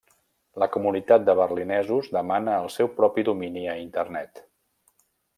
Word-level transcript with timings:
La 0.61 0.67
comunitat 0.75 1.25
de 1.25 1.35
berlinesos 1.39 2.09
demana 2.17 2.55
el 2.61 2.71
seu 2.79 2.89
propi 3.01 3.25
domini 3.27 3.67
a 3.75 3.79
Internet. 3.83 4.41